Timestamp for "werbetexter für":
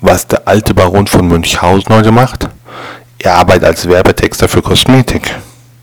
3.88-4.60